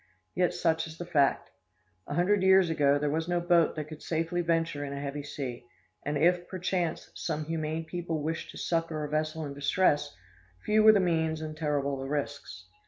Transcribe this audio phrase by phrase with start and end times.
[0.33, 1.51] Yet such is the fact.
[2.07, 5.21] A hundred years ago, there was no boat that could safely venture in a heavy
[5.21, 5.67] sea;
[6.03, 10.15] and if, perchance, some humane people wished to succor a vessel in distress,
[10.65, 12.65] few were the means and terrible the risks.